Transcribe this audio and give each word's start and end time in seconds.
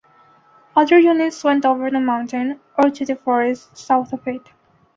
Other 0.75 0.97
units 0.97 1.43
went 1.43 1.63
over 1.63 1.91
the 1.91 1.99
mountain 1.99 2.59
or 2.75 2.89
to 2.89 3.05
the 3.05 3.15
forests 3.15 3.79
south 3.81 4.13
of 4.13 4.27
it. 4.27 4.41